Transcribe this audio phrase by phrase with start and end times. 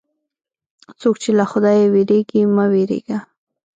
[0.99, 3.19] څوک چې له خدایه وېرېږي، مه وېرېږه.